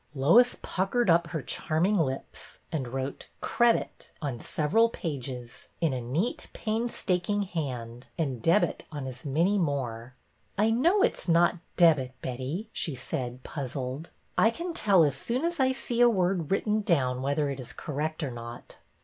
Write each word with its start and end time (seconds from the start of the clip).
Lois 0.15 0.57
puckered 0.63 1.11
up 1.11 1.27
her 1.27 1.43
charming 1.43 1.93
lips, 1.95 2.57
and 2.71 2.87
wrote 2.87 3.27
Credit" 3.39 4.09
on 4.19 4.39
several 4.39 4.89
pages, 4.89 5.69
in 5.79 5.93
a 5.93 6.01
neat, 6.01 6.47
painstaking 6.53 7.43
hand, 7.43 8.07
and" 8.17 8.41
Debit" 8.41 8.85
on 8.91 9.05
as 9.05 9.25
many 9.25 9.59
more. 9.59 10.15
I 10.57 10.71
know 10.71 11.03
it 11.03 11.17
's 11.17 11.27
not 11.27 11.57
Debit, 11.77 12.19
Betty," 12.19 12.67
she 12.73 12.95
said, 12.95 13.43
puz 13.43 13.73
zled. 13.73 14.07
I 14.39 14.49
can 14.49 14.73
tell 14.73 15.03
as 15.03 15.15
soon 15.15 15.45
as 15.45 15.59
I 15.59 15.71
see 15.71 16.01
a 16.01 16.09
word 16.09 16.49
written 16.49 16.81
down 16.81 17.21
whether 17.21 17.51
it 17.51 17.59
is 17.59 17.71
correct 17.71 18.23
or 18.23 18.31
not." 18.31 18.77